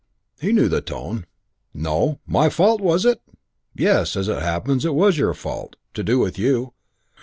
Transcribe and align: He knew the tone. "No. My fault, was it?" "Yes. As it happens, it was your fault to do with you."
He 0.39 0.51
knew 0.51 0.67
the 0.67 0.81
tone. 0.81 1.27
"No. 1.75 2.21
My 2.25 2.49
fault, 2.49 2.81
was 2.81 3.05
it?" 3.05 3.21
"Yes. 3.75 4.15
As 4.15 4.27
it 4.27 4.41
happens, 4.41 4.83
it 4.83 4.95
was 4.95 5.15
your 5.19 5.35
fault 5.35 5.75
to 5.93 6.03
do 6.03 6.17
with 6.17 6.39
you." 6.39 6.73